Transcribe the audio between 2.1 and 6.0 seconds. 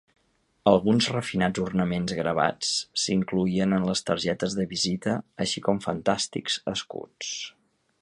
gravats s'incloïen en les targetes de visita així com